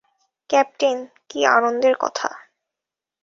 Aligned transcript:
Captain, 0.49 0.97
কী 1.29 1.39
আনন্দের 1.47 1.95
কথা! 1.99 2.29